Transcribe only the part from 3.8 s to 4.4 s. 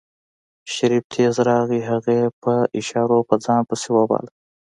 وباله.